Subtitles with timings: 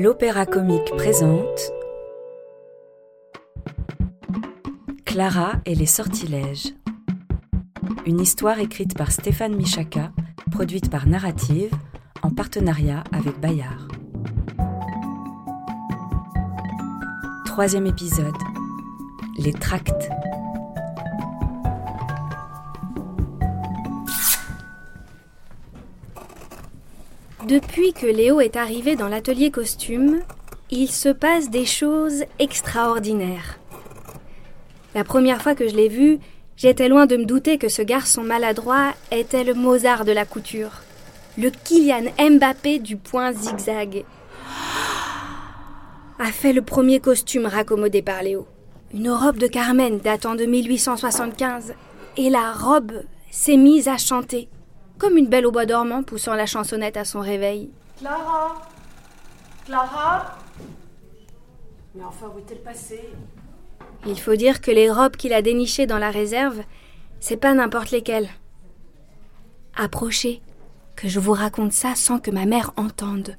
[0.00, 1.72] L'Opéra Comique présente
[5.04, 6.72] Clara et les sortilèges.
[8.06, 10.12] Une histoire écrite par Stéphane Michaka,
[10.52, 11.72] produite par Narrative,
[12.22, 13.88] en partenariat avec Bayard.
[17.44, 18.36] Troisième épisode.
[19.36, 20.08] Les tracts.
[27.48, 30.20] Depuis que Léo est arrivé dans l'atelier costume,
[30.70, 33.58] il se passe des choses extraordinaires.
[34.94, 36.18] La première fois que je l'ai vu,
[36.58, 40.82] j'étais loin de me douter que ce garçon maladroit était le Mozart de la couture,
[41.38, 44.04] le Kylian Mbappé du point zigzag.
[46.18, 48.46] A fait le premier costume raccommodé par Léo.
[48.92, 51.72] Une robe de Carmen datant de 1875.
[52.18, 54.50] Et la robe s'est mise à chanter
[54.98, 57.70] comme une belle au bois dormant poussant la chansonnette à son réveil.
[57.98, 58.68] Clara
[59.64, 60.38] Clara
[61.94, 63.08] Mais enfin, où est-elle passée?
[64.06, 66.62] Il faut dire que les robes qu'il a dénichées dans la réserve,
[67.20, 68.28] c'est pas n'importe lesquelles.
[69.76, 70.40] Approchez,
[70.96, 73.36] que je vous raconte ça sans que ma mère entende.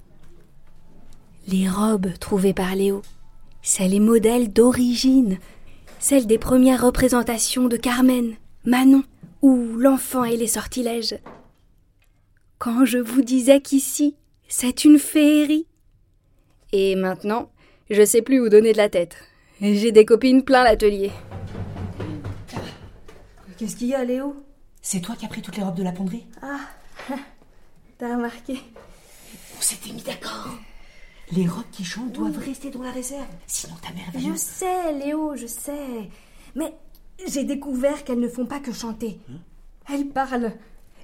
[1.48, 3.02] Les robes trouvées par Léo,
[3.62, 5.38] c'est les modèles d'origine,
[6.00, 9.04] celles des premières représentations de Carmen, Manon
[9.42, 11.16] ou l'enfant et les sortilèges.
[12.60, 14.18] Quand je vous disais qu'ici,
[14.50, 15.66] c'est une féerie.
[16.74, 17.50] Et maintenant,
[17.90, 19.16] je sais plus où donner de la tête.
[19.62, 21.10] J'ai des copines plein l'atelier.
[23.58, 24.36] Qu'est-ce qu'il y a, Léo?
[24.82, 26.60] C'est toi qui as pris toutes les robes de la ponderie Ah,
[27.98, 28.60] t'as remarqué?
[29.58, 30.50] On s'était mis d'accord.
[31.32, 34.20] Les robes qui chantent doivent rester dans la réserve, sinon ta mère va...
[34.20, 36.10] Je sais, Léo, je sais.
[36.56, 36.74] Mais
[37.26, 39.18] j'ai découvert qu'elles ne font pas que chanter.
[39.88, 40.52] Elles parlent.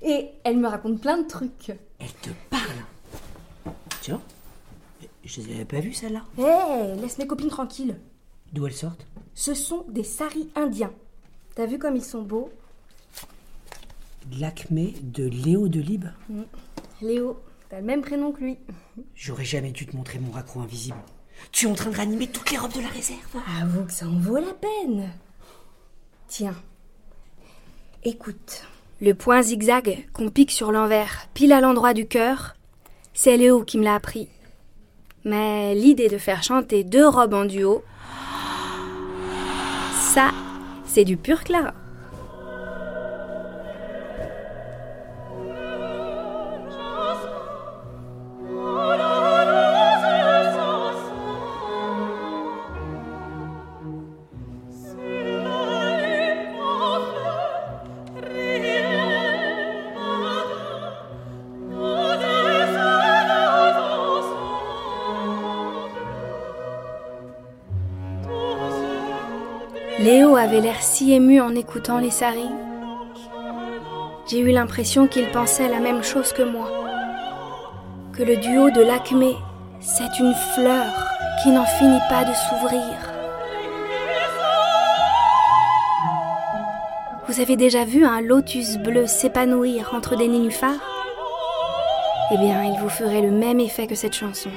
[0.05, 1.71] Et elles me racontent plein de trucs.
[1.99, 4.21] Elle te parle Tiens,
[5.23, 6.21] je les avais pas vues, celles-là.
[6.37, 7.97] Hé, laisse mes copines tranquilles.
[8.53, 9.07] D'où elles sortent?
[9.33, 10.93] Ce sont des saris indiens.
[11.55, 12.51] T'as vu comme ils sont beaux?
[14.39, 16.05] L'acmé de Léo de Lib
[17.01, 17.39] Léo,
[17.69, 18.57] t'as le même prénom que lui.
[19.15, 20.97] J'aurais jamais dû te montrer mon raccro invisible.
[21.51, 23.35] Tu es en train de ranimer toutes les robes de la réserve.
[23.59, 25.09] Avoue que ça en vaut la peine.
[26.27, 26.55] Tiens,
[28.03, 28.63] écoute.
[29.05, 32.55] Le point zigzag qu'on pique sur l'envers, pile à l'endroit du cœur,
[33.13, 34.29] c'est Léo qui me l'a appris.
[35.23, 37.83] Mais l'idée de faire chanter deux robes en duo,
[39.93, 40.31] ça,
[40.87, 41.75] c'est du pur Clara.
[70.05, 72.51] Léo avait l'air si ému en écoutant les saris.
[74.27, 76.69] J'ai eu l'impression qu'il pensait la même chose que moi.
[78.13, 79.35] Que le duo de l'acmé,
[79.79, 80.85] c'est une fleur
[81.41, 82.83] qui n'en finit pas de s'ouvrir.
[87.27, 90.85] Vous avez déjà vu un lotus bleu s'épanouir entre des nénuphars?
[92.29, 94.51] Eh bien, il vous ferait le même effet que cette chanson.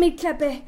[0.00, 0.62] As fermé le clapet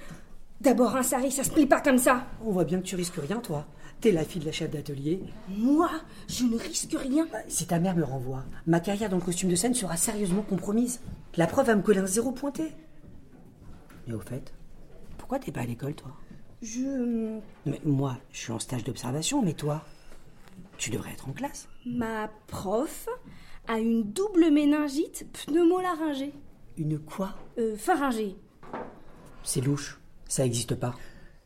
[0.60, 3.16] D'abord un sari, ça se plie pas comme ça On voit bien que tu risques
[3.16, 3.66] rien, toi.
[4.00, 5.20] T'es la fille de la chef d'atelier.
[5.48, 5.90] Moi,
[6.28, 7.26] je ne risque rien.
[7.48, 11.00] Si ta mère me renvoie, ma carrière dans le costume de scène sera sérieusement compromise.
[11.36, 12.72] La preuve va me coller un zéro pointé.
[14.06, 14.52] Mais au fait,
[15.18, 16.12] pourquoi t'es pas à l'école, toi?
[16.62, 17.38] Je...
[17.66, 19.84] Mais moi, je suis en stage d'observation, mais toi,
[20.78, 21.68] tu devrais être en classe.
[21.86, 23.08] Ma prof
[23.68, 26.34] a une double méningite pneumolaryngée.
[26.76, 27.34] Une quoi?
[27.58, 28.36] Euh, pharyngée.
[29.42, 30.00] C'est louche.
[30.28, 30.94] Ça existe pas.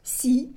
[0.02, 0.54] Si.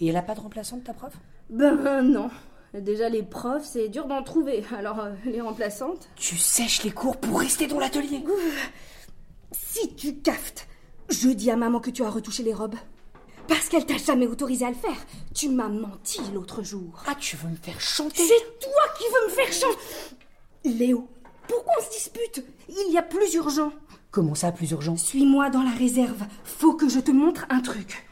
[0.00, 1.12] Et elle a pas de remplaçante, ta prof?
[1.48, 2.30] Ben non.
[2.74, 4.64] Déjà, les profs, c'est dur d'en trouver.
[4.76, 8.22] Alors, euh, les remplaçantes Tu sèches les cours pour rester dans l'atelier.
[9.52, 10.68] Si tu caftes,
[11.08, 12.74] je dis à maman que tu as retouché les robes.
[13.48, 15.06] Parce qu'elle t'a jamais autorisé à le faire.
[15.34, 17.02] Tu m'as menti l'autre jour.
[17.06, 18.22] Ah, tu veux me faire chanter?
[18.22, 20.16] C'est toi qui veux me faire chanter
[20.64, 21.08] Léo,
[21.48, 22.44] pourquoi on se dispute?
[22.68, 23.70] Il y a plus urgent.
[24.10, 24.96] Comment ça, plus urgent?
[24.96, 26.24] Suis-moi dans la réserve
[26.58, 28.02] faut que je te montre un truc.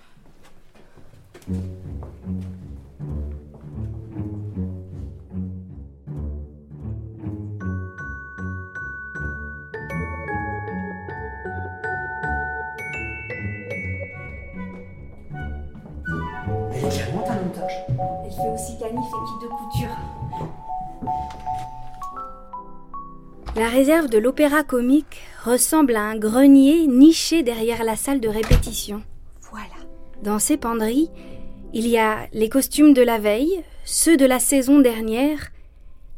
[16.71, 17.73] Elle est charmante à montage.
[18.27, 19.97] Elle fait aussi canif et kit de couture.
[23.57, 29.03] La réserve de l'opéra comique ressemble à un grenier niché derrière la salle de répétition.
[29.43, 29.67] Voilà.
[30.23, 31.09] Dans ces penderies,
[31.73, 35.53] il y a les costumes de la veille, ceux de la saison dernière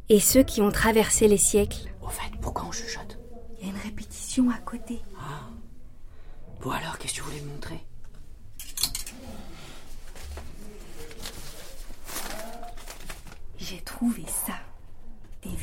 [0.09, 1.91] et ceux qui ont traversé les siècles.
[2.03, 3.19] Au fait, pourquoi on chuchote?
[3.61, 5.03] Il y a une répétition à côté.
[6.63, 7.85] Bon alors, qu'est-ce que tu voulais me montrer?
[13.59, 14.55] J'ai trouvé ça.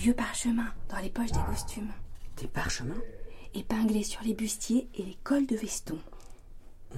[0.03, 1.93] Des vieux parchemins dans les poches des costumes,
[2.35, 3.01] Des parchemins?
[3.53, 5.97] Épinglés sur les bustiers et les cols de veston.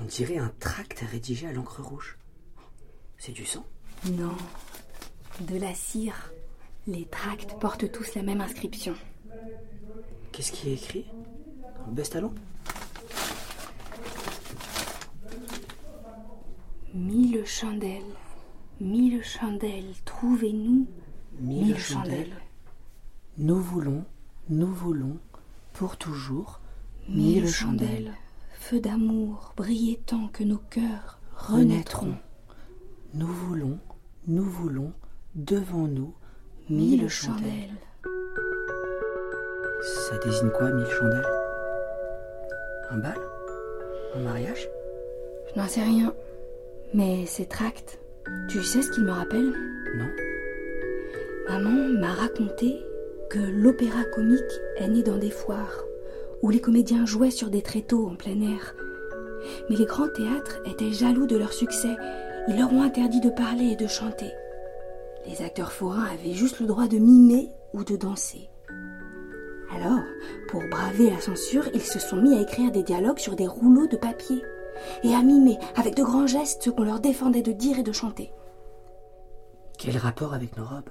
[0.01, 2.17] On dirait un tract rédigé à l'encre rouge.
[3.19, 3.63] C'est du sang?
[4.05, 4.35] Non,
[5.41, 6.33] de la cire.
[6.87, 8.95] Les tracts portent tous la même inscription.
[10.31, 11.05] Qu'est-ce qui est écrit?
[11.89, 12.33] Baisse talon
[16.95, 18.15] Mille chandelles,
[18.81, 20.87] mille chandelles, trouvez-nous
[21.39, 22.33] Mille chandelles.
[23.37, 24.03] Nous voulons,
[24.49, 25.17] nous voulons,
[25.73, 26.61] pour toujours,
[27.09, 28.13] Mille chandelles,
[28.53, 32.15] feu d'amour, brillez tant que nos cœurs renaîtront.
[33.13, 33.77] Nous voulons,
[34.27, 34.91] nous voulons,
[35.35, 36.13] devant nous,
[36.69, 37.43] Mille mille chandelles.
[37.43, 37.77] chandelles.
[40.09, 41.27] Ça désigne quoi, mille chandelles?
[42.89, 43.17] Un bal?
[44.15, 44.67] Un mariage?
[45.53, 46.13] Je n'en sais rien.
[46.93, 47.99] Mais ces tracts,
[48.47, 49.53] tu sais ce qu'ils me rappellent?
[49.97, 50.09] Non
[51.49, 52.81] Maman m'a raconté
[53.29, 54.41] que l'opéra comique
[54.77, 55.83] est né dans des foires,
[56.41, 58.75] où les comédiens jouaient sur des tréteaux en plein air.
[59.69, 61.95] Mais les grands théâtres étaient jaloux de leur succès.
[62.47, 64.31] Ils leur ont interdit de parler et de chanter.
[65.27, 68.49] Les acteurs forains avaient juste le droit de mimer ou de danser.
[69.71, 70.03] Alors,
[70.47, 73.87] pour braver la censure, ils se sont mis à écrire des dialogues sur des rouleaux
[73.87, 74.41] de papier
[75.03, 77.91] et à mimer avec de grands gestes ce qu'on leur défendait de dire et de
[77.91, 78.31] chanter.
[79.77, 80.89] Quel rapport avec nos robes?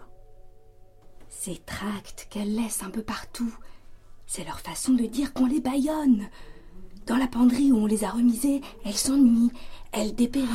[1.45, 3.55] Ces tracts qu'elles laissent un peu partout,
[4.27, 6.23] c'est leur façon de dire qu'on les baillonne.
[7.07, 9.53] Dans la penderie où on les a remisées, elles s'ennuient,
[9.93, 10.49] elles dépérissent.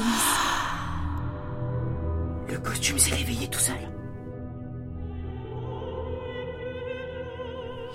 [2.48, 3.76] Le costume s'est réveillé tout seul.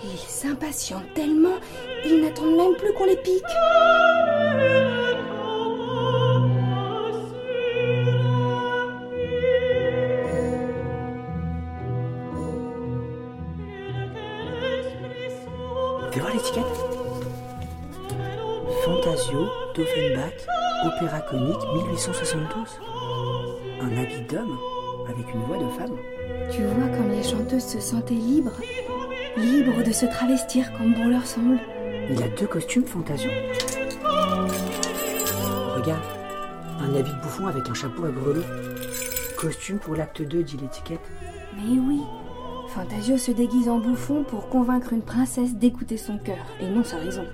[0.05, 1.59] Ils s'impatientent tellement,
[2.05, 3.43] ils n'attendent même plus qu'on les pique.
[19.75, 20.47] d'Offenbach,
[20.87, 22.81] opéra comique 1872.
[23.81, 24.57] Un habit d'homme
[25.09, 25.97] avec une voix de femme.
[26.53, 28.61] Tu vois comme les chanteuses se sentaient libres,
[29.37, 31.59] libres de se travestir comme bon leur semble.
[32.09, 33.31] Il a deux costumes Fantasio.
[35.75, 36.05] Regarde,
[36.81, 38.47] un habit de bouffon avec un chapeau à grelots.
[39.37, 41.11] Costume pour l'acte 2, dit l'étiquette.
[41.57, 42.01] Mais oui,
[42.69, 46.99] Fantasio se déguise en bouffon pour convaincre une princesse d'écouter son cœur et non sa
[46.99, 47.25] raison.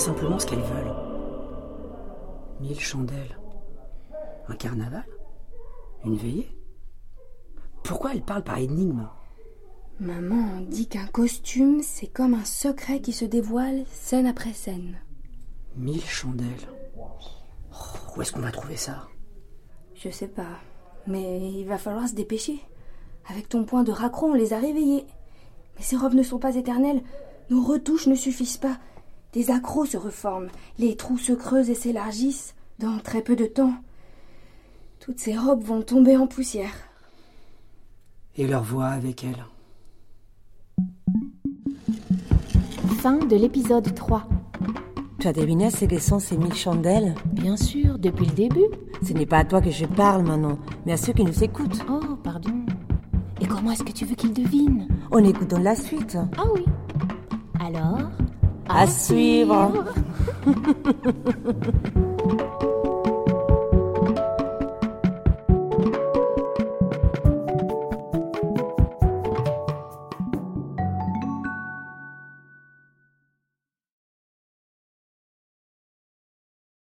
[0.00, 0.94] Simplement ce qu'elles veulent
[2.58, 3.38] Mille chandelles.
[4.48, 5.04] Un carnaval
[6.04, 6.56] Une veillée
[7.84, 9.08] Pourquoi elles parlent par énigme
[9.98, 14.98] Maman dit qu'un costume, c'est comme un secret qui se dévoile scène après scène.
[15.76, 16.68] Mille chandelles.
[16.98, 19.08] Oh, où est-ce qu'on va trouver ça?
[19.94, 20.58] Je sais pas,
[21.06, 22.58] mais il va falloir se dépêcher.
[23.28, 25.04] Avec ton point de raccro, on les a réveillés.
[25.76, 27.02] Mais ces robes ne sont pas éternelles.
[27.50, 28.78] Nos retouches ne suffisent pas.
[29.32, 30.48] Des accros se reforment.
[30.78, 33.74] Les trous se creusent et s'élargissent dans très peu de temps.
[34.98, 36.74] Toutes ces robes vont tomber en poussière.
[38.36, 39.44] Et leur voix avec elles.
[42.98, 44.26] Fin de l'épisode 3.
[45.20, 47.14] Tu as deviné ce que sont ces mille chandelles?
[47.32, 48.66] Bien sûr, depuis le début.
[49.06, 51.84] Ce n'est pas à toi que je parle maintenant, mais à ceux qui nous écoutent.
[51.88, 52.64] Oh, pardon.
[53.40, 54.88] Et comment est-ce que tu veux qu'ils devinent?
[55.10, 56.18] En écoutant la suite.
[56.36, 56.64] Ah oui.
[57.58, 58.10] Alors?
[58.72, 59.72] À suivre.